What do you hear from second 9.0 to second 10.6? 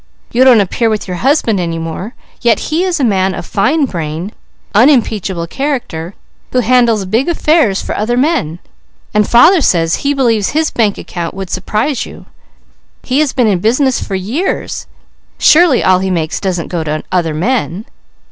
and father says he believes